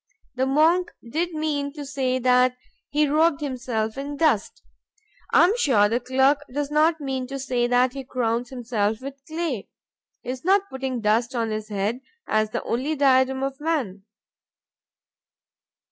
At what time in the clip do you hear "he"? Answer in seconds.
2.89-3.07, 7.93-8.03, 10.23-10.29